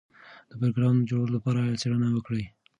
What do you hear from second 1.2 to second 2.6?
لپاره څېړنه وکړئ.